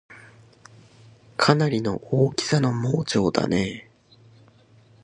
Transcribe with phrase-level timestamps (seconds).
[1.37, 4.17] かなりの大きさの盲腸だねぇ